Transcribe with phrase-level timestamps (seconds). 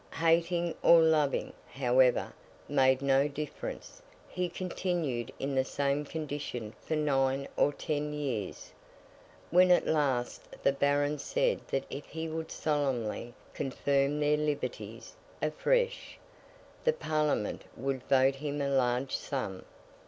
[0.17, 2.33] Hating or loving, however,
[2.67, 8.71] made no difference; he continued in the same condition for nine or ten years,
[9.51, 16.17] when at last the Barons said that if he would solemnly confirm their liberties afresh,
[16.83, 19.63] the Parliament would vote him a large sum.